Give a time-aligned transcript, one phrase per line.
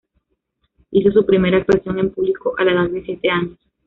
[0.89, 3.59] Hizo su primera actuación en público a la edad de siete años.